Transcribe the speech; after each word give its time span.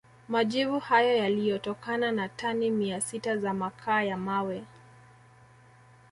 Majivu 0.29 0.79
hayo 0.79 1.17
yaliyotokana 1.17 2.11
na 2.11 2.29
tani 2.29 2.71
mia 2.71 3.01
sita 3.01 3.37
za 3.37 3.53
makaa 3.53 4.01
ya 4.03 4.17
mawe 4.17 4.63